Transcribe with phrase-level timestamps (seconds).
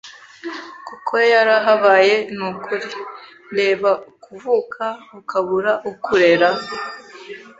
[0.87, 2.87] kuko yarahabaye ni ukuri.
[3.57, 3.91] Reba
[4.23, 4.83] kuvuka,
[5.19, 6.49] ukabura ukurera